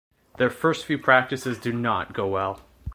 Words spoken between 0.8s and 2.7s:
few practices do not go well.